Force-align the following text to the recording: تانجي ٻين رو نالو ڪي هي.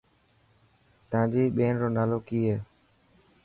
تانجي 1.09 1.43
ٻين 1.55 1.73
رو 1.81 1.87
نالو 1.97 2.17
ڪي 2.27 2.39
هي. 2.49 2.57